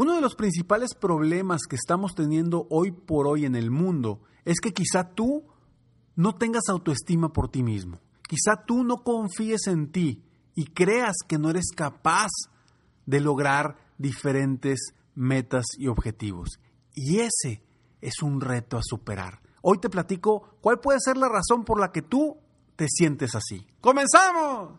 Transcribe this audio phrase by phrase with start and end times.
[0.00, 4.60] Uno de los principales problemas que estamos teniendo hoy por hoy en el mundo es
[4.60, 5.48] que quizá tú
[6.14, 7.98] no tengas autoestima por ti mismo.
[8.28, 10.22] Quizá tú no confíes en ti
[10.54, 12.28] y creas que no eres capaz
[13.06, 16.60] de lograr diferentes metas y objetivos.
[16.94, 17.64] Y ese
[18.00, 19.40] es un reto a superar.
[19.62, 22.36] Hoy te platico cuál puede ser la razón por la que tú
[22.76, 23.66] te sientes así.
[23.80, 24.78] ¡Comenzamos!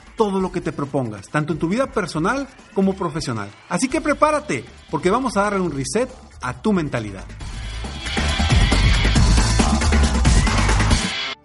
[0.15, 3.49] todo lo que te propongas, tanto en tu vida personal como profesional.
[3.69, 6.09] Así que prepárate, porque vamos a darle un reset
[6.41, 7.25] a tu mentalidad.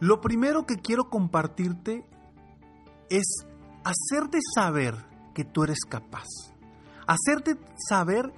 [0.00, 2.04] Lo primero que quiero compartirte
[3.08, 3.46] es
[3.84, 4.94] hacerte saber
[5.34, 6.26] que tú eres capaz.
[7.06, 7.56] Hacerte
[7.88, 8.32] saber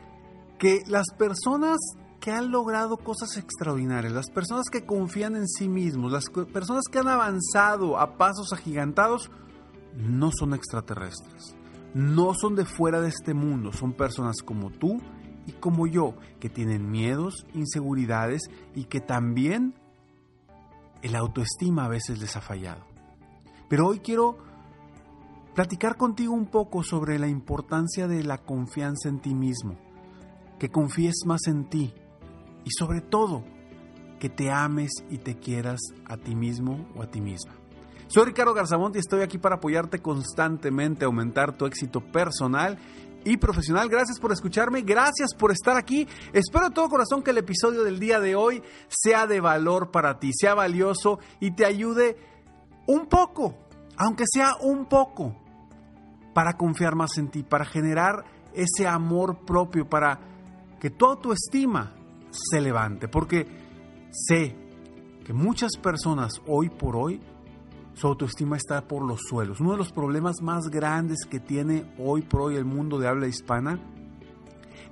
[0.58, 1.78] que las personas
[2.20, 6.98] que han logrado cosas extraordinarias, las personas que confían en sí mismos, las personas que
[6.98, 9.30] han avanzado a pasos agigantados,
[9.96, 11.56] no son extraterrestres,
[11.94, 15.00] no son de fuera de este mundo, son personas como tú
[15.46, 18.42] y como yo, que tienen miedos, inseguridades
[18.74, 19.74] y que también
[21.02, 22.84] el autoestima a veces les ha fallado.
[23.68, 24.38] Pero hoy quiero
[25.54, 29.78] platicar contigo un poco sobre la importancia de la confianza en ti mismo,
[30.58, 31.92] que confíes más en ti
[32.64, 33.44] y sobre todo
[34.18, 37.54] que te ames y te quieras a ti mismo o a ti misma.
[38.08, 42.78] Soy Ricardo Garzamont y estoy aquí para apoyarte constantemente aumentar tu éxito personal
[43.22, 43.90] y profesional.
[43.90, 46.08] Gracias por escucharme, gracias por estar aquí.
[46.32, 50.18] Espero de todo corazón que el episodio del día de hoy sea de valor para
[50.18, 52.16] ti, sea valioso y te ayude
[52.86, 53.58] un poco,
[53.98, 55.36] aunque sea un poco,
[56.32, 58.24] para confiar más en ti, para generar
[58.54, 60.18] ese amor propio, para
[60.80, 61.92] que tu autoestima
[62.30, 63.06] se levante.
[63.06, 63.46] Porque
[64.10, 64.56] sé
[65.26, 67.20] que muchas personas hoy por hoy
[67.98, 69.58] su autoestima está por los suelos.
[69.60, 73.26] Uno de los problemas más grandes que tiene hoy por hoy el mundo de habla
[73.26, 73.80] hispana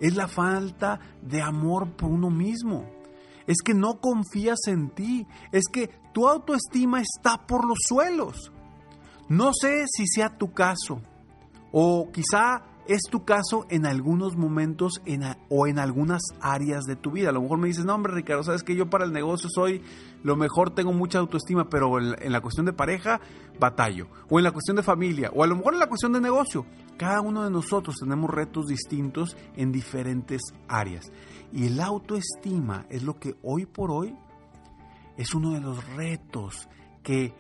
[0.00, 2.84] es la falta de amor por uno mismo.
[3.46, 5.24] Es que no confías en ti.
[5.52, 8.50] Es que tu autoestima está por los suelos.
[9.28, 11.00] No sé si sea tu caso
[11.70, 15.02] o quizá es tu caso en algunos momentos
[15.48, 17.30] o en algunas áreas de tu vida.
[17.30, 19.82] A lo mejor me dices, no hombre Ricardo, sabes que yo para el negocio soy
[20.22, 23.20] lo mejor, tengo mucha autoestima, pero en, la cuestión de pareja
[23.58, 24.08] batallo.
[24.28, 26.66] O en la cuestión de familia, o a lo mejor en la cuestión de negocio.
[26.96, 31.10] Cada uno de nosotros tenemos retos distintos en diferentes áreas.
[31.52, 34.16] Y el autoestima es lo que hoy por hoy
[35.16, 36.68] es uno de los retos
[37.02, 37.34] que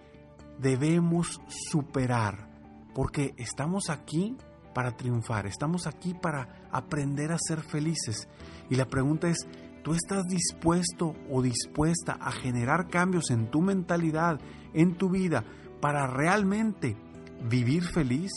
[0.58, 2.48] debemos superar.
[2.94, 4.36] Porque estamos aquí
[4.76, 8.28] para triunfar, estamos aquí para aprender a ser felices.
[8.68, 9.38] Y la pregunta es,
[9.82, 14.38] ¿tú estás dispuesto o dispuesta a generar cambios en tu mentalidad,
[14.74, 15.44] en tu vida,
[15.80, 16.94] para realmente
[17.48, 18.30] vivir feliz?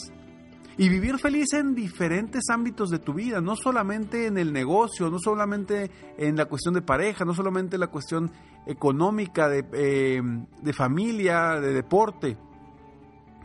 [0.78, 5.20] Y vivir feliz en diferentes ámbitos de tu vida, no solamente en el negocio, no
[5.20, 8.32] solamente en la cuestión de pareja, no solamente en la cuestión
[8.66, 10.22] económica, de, eh,
[10.62, 12.38] de familia, de deporte.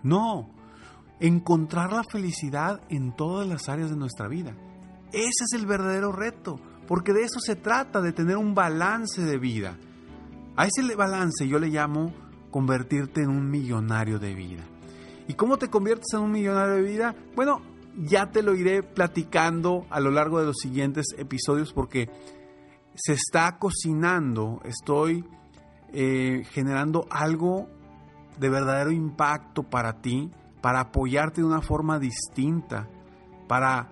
[0.04, 0.54] No,
[1.20, 4.54] encontrar la felicidad en todas las áreas de nuestra vida.
[5.12, 9.38] Ese es el verdadero reto, porque de eso se trata, de tener un balance de
[9.38, 9.76] vida.
[10.56, 12.12] A ese balance yo le llamo
[12.50, 14.62] convertirte en un millonario de vida.
[15.26, 17.14] ¿Y cómo te conviertes en un millonario de vida?
[17.34, 17.62] Bueno,
[17.96, 22.10] ya te lo iré platicando a lo largo de los siguientes episodios porque
[22.94, 25.24] se está cocinando, estoy
[25.92, 27.68] eh, generando algo
[28.38, 30.30] de verdadero impacto para ti,
[30.64, 32.88] para apoyarte de una forma distinta,
[33.46, 33.90] para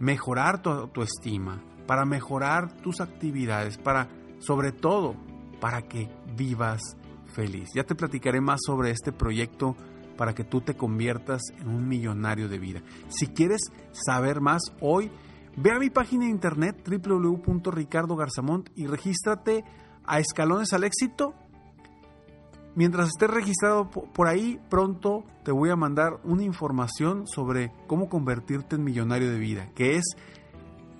[0.00, 4.08] mejorar tu autoestima, para mejorar tus actividades, para,
[4.40, 5.14] sobre todo,
[5.60, 6.80] para que vivas
[7.26, 7.68] feliz.
[7.76, 9.76] Ya te platicaré más sobre este proyecto
[10.16, 12.82] para que tú te conviertas en un millonario de vida.
[13.08, 13.60] Si quieres
[13.92, 15.12] saber más hoy,
[15.56, 19.62] ve a mi página de internet www.ricardogarzamont y regístrate
[20.04, 21.36] a Escalones al Éxito.
[22.76, 28.76] Mientras estés registrado por ahí, pronto te voy a mandar una información sobre cómo convertirte
[28.76, 30.04] en millonario de vida, que es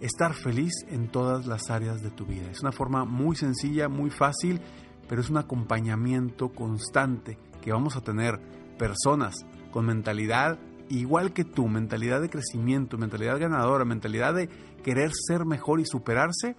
[0.00, 2.50] estar feliz en todas las áreas de tu vida.
[2.50, 4.60] Es una forma muy sencilla, muy fácil,
[5.08, 8.40] pero es un acompañamiento constante que vamos a tener
[8.76, 9.36] personas
[9.70, 10.58] con mentalidad
[10.88, 14.48] igual que tú, mentalidad de crecimiento, mentalidad ganadora, mentalidad de
[14.82, 16.56] querer ser mejor y superarse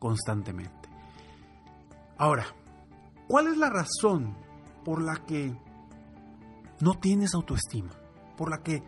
[0.00, 0.88] constantemente.
[2.16, 2.46] Ahora,
[3.28, 4.47] ¿cuál es la razón
[4.84, 5.54] por la que
[6.80, 7.90] no tienes autoestima?
[8.36, 8.82] Por la que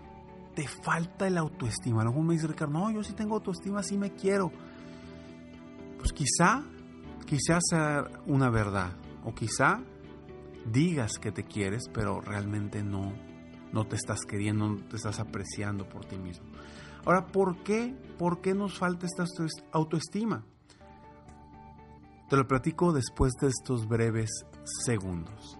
[0.54, 2.04] te falta el autoestima.
[2.04, 4.50] Mejor me dice Ricardo, no, yo sí tengo autoestima, sí me quiero.
[5.98, 6.62] Pues quizá,
[7.26, 8.92] quizá sea una verdad.
[9.24, 9.80] O quizá
[10.70, 13.12] digas que te quieres, pero realmente no,
[13.72, 16.46] no te estás queriendo, no te estás apreciando por ti mismo.
[17.04, 17.94] Ahora, ¿por qué?
[18.18, 19.24] ¿Por qué nos falta esta
[19.72, 20.44] autoestima?
[22.28, 24.30] Te lo platico después de estos breves
[24.84, 25.59] segundos.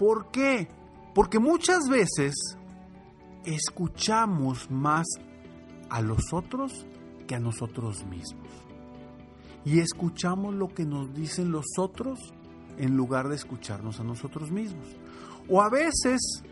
[0.00, 0.66] ¿Por qué?
[1.14, 2.34] Porque muchas veces
[3.44, 5.06] escuchamos más
[5.90, 6.86] a los otros
[7.26, 8.48] que a nosotros mismos.
[9.66, 12.18] Y escuchamos lo que nos dicen los otros
[12.78, 14.86] en lugar de escucharnos a nosotros mismos.
[15.50, 16.44] O a veces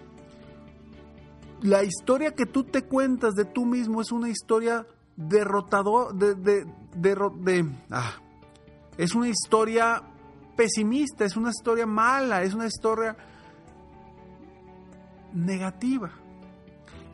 [1.63, 4.87] la historia que tú te cuentas de tú mismo es una historia
[5.17, 8.13] derrotador de, de, de, ah,
[8.99, 10.03] es una historia
[10.55, 13.17] pesimista, es una historia mala, es una historia
[15.33, 16.11] negativa.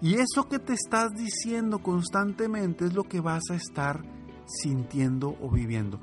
[0.01, 4.03] Y eso que te estás diciendo constantemente es lo que vas a estar
[4.47, 6.01] sintiendo o viviendo.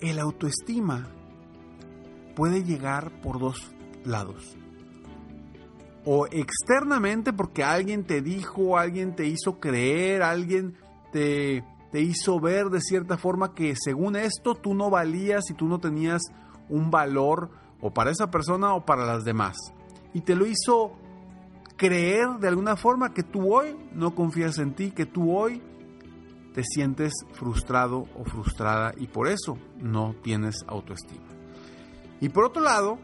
[0.00, 1.08] El autoestima
[2.34, 3.72] puede llegar por dos
[4.04, 4.56] lados.
[6.04, 10.76] O externamente porque alguien te dijo, alguien te hizo creer, alguien
[11.12, 15.68] te, te hizo ver de cierta forma que según esto tú no valías y tú
[15.68, 16.22] no tenías
[16.68, 19.56] un valor o para esa persona o para las demás.
[20.14, 20.92] Y te lo hizo
[21.80, 25.62] creer de alguna forma que tú hoy no confías en ti, que tú hoy
[26.52, 31.24] te sientes frustrado o frustrada y por eso no tienes autoestima.
[32.20, 32.98] Y por otro lado,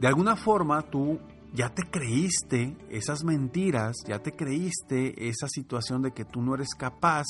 [0.00, 1.20] de alguna forma tú
[1.52, 6.74] ya te creíste esas mentiras, ya te creíste esa situación de que tú no eres
[6.76, 7.26] capaz,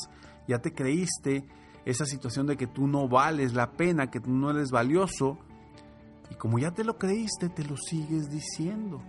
[0.49, 1.45] ya te creíste
[1.85, 5.37] esa situación de que tú no vales la pena, que tú no eres valioso.
[6.31, 9.03] Y como ya te lo creíste, te lo sigues diciendo.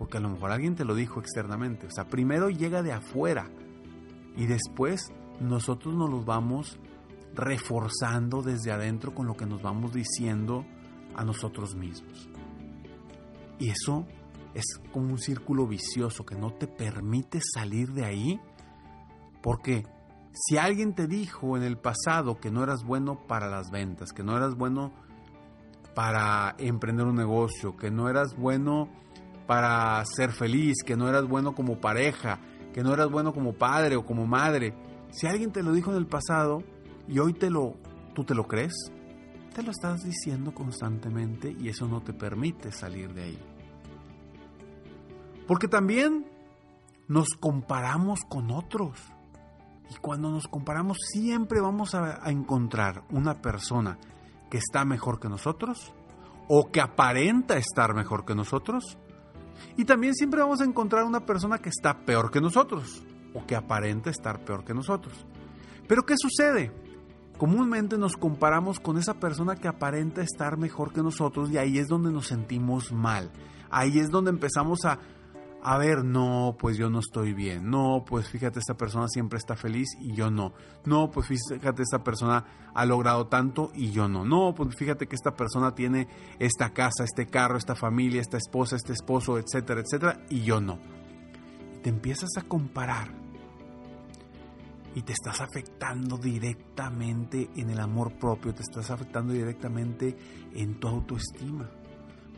[0.00, 1.86] Porque a lo mejor alguien te lo dijo externamente.
[1.86, 3.50] O sea, primero llega de afuera
[4.34, 6.80] y después nosotros nos los vamos
[7.34, 10.64] reforzando desde adentro con lo que nos vamos diciendo
[11.14, 12.30] a nosotros mismos.
[13.58, 14.06] Y eso
[14.54, 18.40] es como un círculo vicioso que no te permite salir de ahí
[19.42, 19.84] porque
[20.32, 24.22] si alguien te dijo en el pasado que no eras bueno para las ventas, que
[24.22, 24.92] no eras bueno
[25.94, 28.88] para emprender un negocio, que no eras bueno
[29.50, 32.38] para ser feliz, que no eras bueno como pareja,
[32.72, 34.76] que no eras bueno como padre o como madre,
[35.10, 36.62] si alguien te lo dijo en el pasado
[37.08, 37.74] y hoy te lo
[38.14, 38.92] tú te lo crees,
[39.52, 43.38] te lo estás diciendo constantemente y eso no te permite salir de ahí.
[45.48, 46.26] Porque también
[47.08, 49.00] nos comparamos con otros.
[49.90, 53.98] Y cuando nos comparamos siempre vamos a, encontrar una persona
[54.48, 55.92] que está mejor que nosotros
[56.46, 58.96] o que aparenta estar mejor que nosotros.
[59.76, 63.02] Y también siempre vamos a encontrar una persona que está peor que nosotros
[63.34, 65.14] o que aparenta estar peor que nosotros.
[65.86, 66.72] Pero ¿qué sucede?
[67.38, 71.88] Comúnmente nos comparamos con esa persona que aparenta estar mejor que nosotros y ahí es
[71.88, 73.30] donde nos sentimos mal.
[73.70, 74.98] Ahí es donde empezamos a
[75.62, 77.70] a ver, no, pues yo no estoy bien.
[77.70, 80.52] No, pues fíjate, esta persona siempre está feliz y yo no.
[80.84, 84.24] No, pues fíjate, esta persona ha logrado tanto y yo no.
[84.24, 88.76] No, pues fíjate que esta persona tiene esta casa, este carro, esta familia, esta esposa,
[88.76, 90.78] este esposo, etcétera, etcétera, y yo no.
[91.76, 93.12] Y te empiezas a comparar
[94.94, 100.16] y te estás afectando directamente en el amor propio, te estás afectando directamente
[100.54, 101.70] en tu autoestima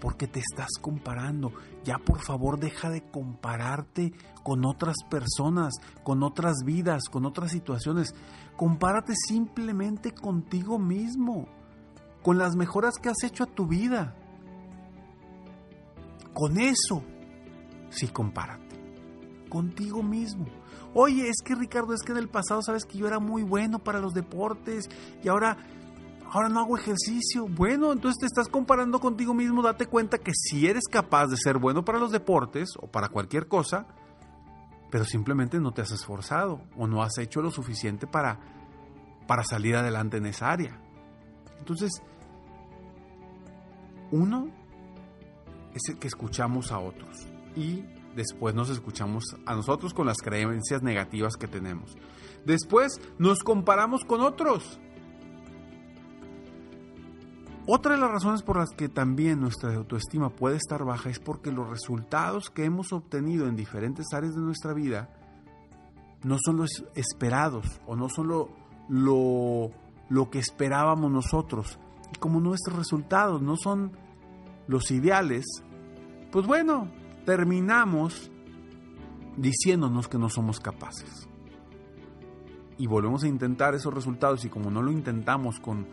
[0.03, 1.53] porque te estás comparando.
[1.85, 8.13] Ya por favor deja de compararte con otras personas, con otras vidas, con otras situaciones.
[8.57, 11.47] Compárate simplemente contigo mismo,
[12.21, 14.17] con las mejoras que has hecho a tu vida.
[16.35, 17.05] Con eso,
[17.91, 18.75] sí compárate,
[19.49, 20.47] contigo mismo.
[20.95, 23.79] Oye, es que Ricardo, es que en el pasado sabes que yo era muy bueno
[23.79, 24.91] para los deportes
[25.23, 25.59] y ahora
[26.33, 27.47] ahora no hago ejercicio.
[27.47, 31.59] Bueno, entonces te estás comparando contigo mismo, date cuenta que si eres capaz de ser
[31.59, 33.87] bueno para los deportes o para cualquier cosa,
[34.91, 38.41] pero simplemente no te has esforzado o no has hecho lo suficiente para,
[39.27, 40.81] para salir adelante en esa área.
[41.59, 41.91] Entonces,
[44.11, 44.49] uno
[45.75, 47.85] es el que escuchamos a otros y
[48.17, 51.95] después nos escuchamos a nosotros con las creencias negativas que tenemos.
[52.47, 54.81] Después nos comparamos con otros
[57.67, 61.53] otra de las razones por las que también nuestra autoestima puede estar baja es porque
[61.53, 65.09] los resultados que hemos obtenido en diferentes áreas de nuestra vida
[66.25, 68.49] no son los esperados o no son lo,
[68.89, 71.79] lo, que esperábamos nosotros.
[72.13, 73.93] Y como nuestros resultados no son
[74.67, 75.45] los ideales,
[76.33, 76.89] pues bueno,
[77.25, 78.31] terminamos
[79.37, 81.29] diciéndonos que no somos capaces.
[82.77, 85.87] Y volvemos a intentar esos resultados y como no lo intentamos con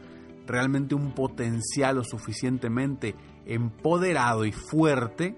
[0.49, 3.15] realmente un potencial lo suficientemente
[3.45, 5.37] empoderado y fuerte,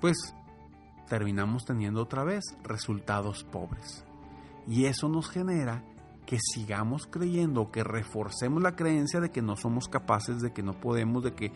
[0.00, 0.16] pues
[1.08, 4.04] terminamos teniendo otra vez resultados pobres.
[4.68, 5.82] Y eso nos genera
[6.26, 10.74] que sigamos creyendo, que reforcemos la creencia de que no somos capaces, de que no
[10.74, 11.50] podemos, de que,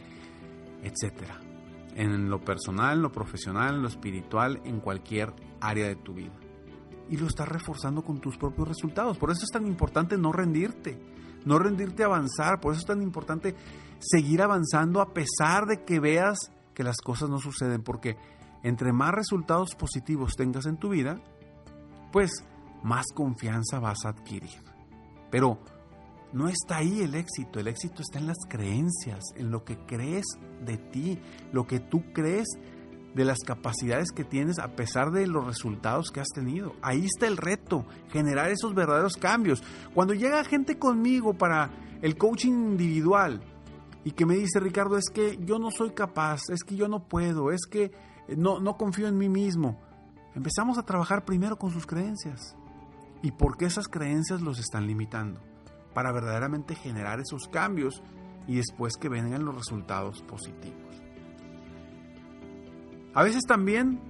[0.83, 1.39] etcétera.
[1.95, 6.33] En lo personal, en lo profesional, en lo espiritual, en cualquier área de tu vida.
[7.11, 9.19] Y lo estás reforzando con tus propios resultados.
[9.19, 10.99] Por eso es tan importante no rendirte
[11.45, 12.61] no rendirte a avanzar.
[12.61, 13.55] Por eso es tan importante
[13.99, 16.39] seguir avanzando a pesar de que veas
[16.75, 18.17] que las cosas no suceden, porque
[18.63, 21.21] entre más resultados positivos tengas en tu vida,
[22.13, 22.31] pues
[22.83, 24.63] más confianza vas a adquirir.
[25.31, 25.59] Pero
[26.33, 30.25] no está ahí el éxito, el éxito está en las creencias, en lo que crees
[30.65, 31.19] de ti,
[31.53, 32.49] lo que tú crees
[33.15, 36.75] de las capacidades que tienes a pesar de los resultados que has tenido.
[36.83, 39.63] Ahí está el reto, generar esos verdaderos cambios.
[39.95, 43.43] Cuando llega gente conmigo para el coaching individual
[44.05, 47.07] y que me dice, Ricardo, es que yo no soy capaz, es que yo no
[47.07, 47.93] puedo, es que
[48.37, 49.81] no, no confío en mí mismo,
[50.35, 52.57] empezamos a trabajar primero con sus creencias.
[53.23, 55.41] ¿Y por qué esas creencias los están limitando?
[55.95, 58.03] Para verdaderamente generar esos cambios
[58.49, 60.92] y después que vengan los resultados positivos.
[63.15, 64.01] A veces también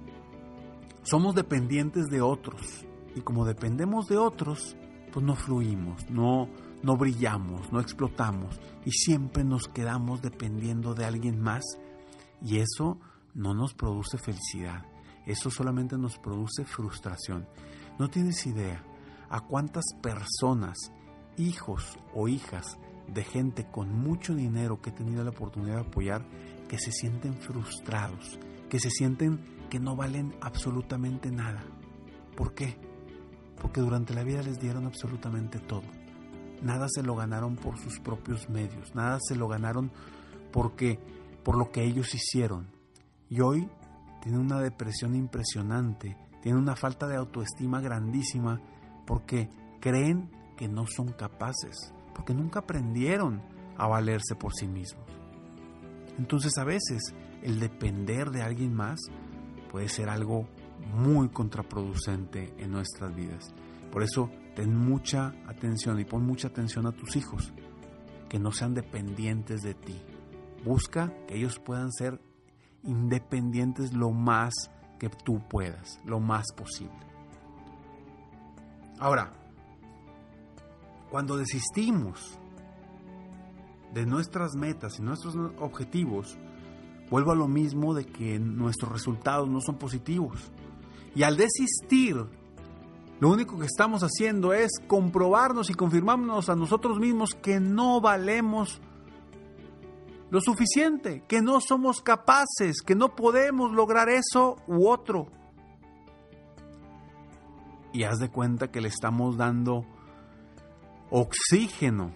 [1.03, 4.75] somos dependientes de otros Y como dependemos de otros,
[5.11, 6.49] pues no fluimos, no,
[6.81, 11.63] no brillamos, no explotamos y siempre nos quedamos dependiendo de alguien más
[12.41, 12.99] y eso
[13.33, 14.85] no nos produce felicidad,
[15.25, 17.47] eso solamente nos produce frustración.
[17.99, 18.83] No tienes idea
[19.29, 20.77] a cuántas personas,
[21.37, 26.25] hijos o hijas de gente con mucho dinero que he tenido la oportunidad de apoyar,
[26.67, 28.39] que se sienten frustrados,
[28.73, 29.39] que se sienten
[29.69, 31.63] que no valen absolutamente nada.
[32.35, 32.75] ¿Por qué?
[33.61, 35.83] Porque durante la vida les dieron absolutamente todo.
[36.63, 39.91] Nada se lo ganaron por sus propios medios, nada se lo ganaron
[40.51, 40.97] porque
[41.43, 42.65] por lo que ellos hicieron.
[43.29, 43.69] Y hoy
[44.23, 48.59] tienen una depresión impresionante, tienen una falta de autoestima grandísima
[49.05, 49.51] porque
[49.81, 53.39] creen que no son capaces, porque nunca aprendieron
[53.77, 55.05] a valerse por sí mismos.
[56.17, 57.13] Entonces a veces
[57.43, 58.99] el depender de alguien más
[59.69, 60.47] puede ser algo
[60.95, 63.53] muy contraproducente en nuestras vidas.
[63.91, 67.53] Por eso ten mucha atención y pon mucha atención a tus hijos,
[68.29, 70.01] que no sean dependientes de ti.
[70.63, 72.19] Busca que ellos puedan ser
[72.83, 74.53] independientes lo más
[74.97, 76.95] que tú puedas, lo más posible.
[78.99, 79.33] Ahora,
[81.09, 82.39] cuando desistimos
[83.93, 86.37] de nuestras metas y nuestros objetivos,
[87.13, 90.51] vuelvo a lo mismo de que nuestros resultados no son positivos.
[91.13, 92.15] Y al desistir,
[93.19, 98.81] lo único que estamos haciendo es comprobarnos y confirmarnos a nosotros mismos que no valemos
[100.31, 105.27] lo suficiente, que no somos capaces, que no podemos lograr eso u otro.
[107.93, 109.85] Y haz de cuenta que le estamos dando
[111.11, 112.11] oxígeno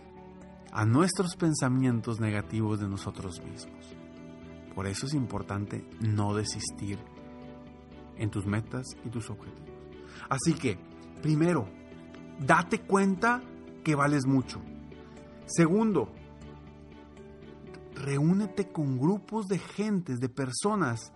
[0.72, 3.97] a nuestros pensamientos negativos de nosotros mismos.
[4.78, 7.00] Por eso es importante no desistir
[8.16, 9.72] en tus metas y tus objetivos.
[10.30, 10.78] Así que,
[11.20, 11.68] primero,
[12.38, 13.42] date cuenta
[13.84, 14.62] que vales mucho.
[15.48, 16.12] Segundo,
[17.96, 21.12] reúnete con grupos de gentes, de personas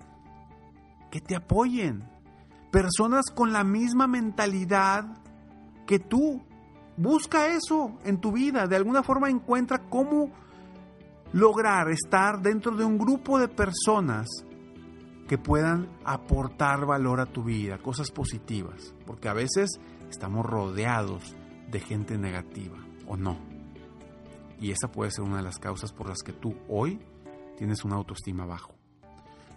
[1.12, 2.10] que te apoyen.
[2.72, 5.22] Personas con la misma mentalidad
[5.86, 6.42] que tú,
[6.98, 10.30] Busca eso en tu vida, de alguna forma encuentra cómo
[11.34, 14.28] lograr estar dentro de un grupo de personas
[15.28, 21.36] que puedan aportar valor a tu vida, cosas positivas, porque a veces estamos rodeados
[21.70, 23.38] de gente negativa o no.
[24.60, 27.00] Y esa puede ser una de las causas por las que tú hoy
[27.58, 28.76] tienes una autoestima bajo.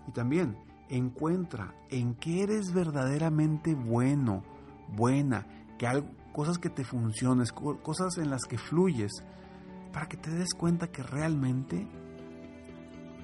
[0.06, 0.56] Y también
[0.88, 4.44] encuentra en qué eres verdaderamente bueno,
[4.88, 5.46] buena,
[5.78, 9.24] que algo, cosas que te funciones, cosas en las que fluyes,
[9.94, 11.86] para que te des cuenta que realmente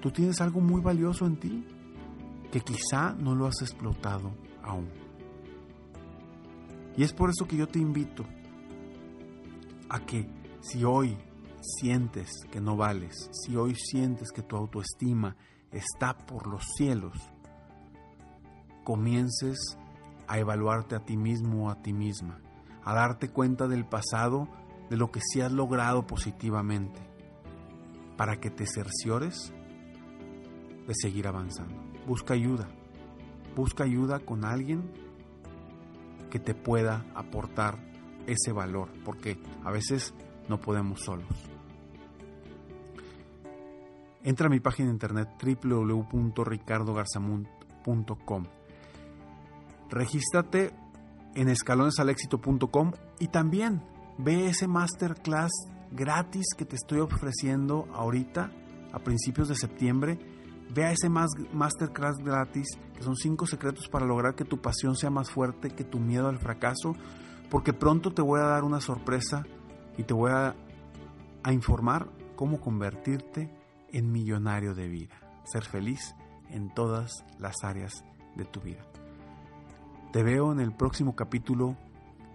[0.01, 1.67] tú tienes algo muy valioso en ti,
[2.53, 4.31] que quizá no lo has explotado
[4.63, 4.89] aún.
[6.97, 8.25] Y es por eso que yo te invito
[9.89, 10.31] a que
[10.61, 11.19] si hoy
[11.61, 15.37] sientes que no vales, si hoy sientes que tu autoestima
[15.73, 17.19] está por los cielos,
[18.85, 19.59] comiences
[20.29, 22.41] a evaluarte a ti mismo o a ti misma
[22.85, 24.49] a darte cuenta del pasado,
[24.91, 27.01] de lo que sí has logrado positivamente,
[28.17, 29.53] para que te cerciores
[30.87, 31.75] de seguir avanzando.
[32.07, 32.69] Busca ayuda,
[33.57, 34.93] busca ayuda con alguien
[36.29, 37.79] que te pueda aportar
[38.27, 40.13] ese valor, porque a veces
[40.49, 41.29] no podemos solos.
[44.23, 45.31] Entra a mi página de internet
[45.63, 48.45] www.ricardogarzamund.com.
[49.89, 50.75] Regístrate
[51.35, 53.83] en escalonesalexito.com y también
[54.23, 55.51] ve ese masterclass
[55.91, 58.51] gratis que te estoy ofreciendo ahorita
[58.93, 60.19] a principios de septiembre.
[60.75, 65.11] Ve a ese masterclass gratis que son cinco secretos para lograr que tu pasión sea
[65.11, 66.95] más fuerte que tu miedo al fracaso,
[67.51, 69.45] porque pronto te voy a dar una sorpresa
[69.97, 70.55] y te voy a,
[71.43, 73.51] a informar cómo convertirte
[73.93, 76.15] en millonario de vida, ser feliz
[76.51, 78.05] en todas las áreas
[78.37, 78.85] de tu vida.
[80.13, 81.77] Te veo en el próximo capítulo